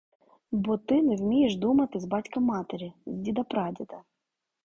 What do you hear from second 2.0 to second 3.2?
батька-матері, з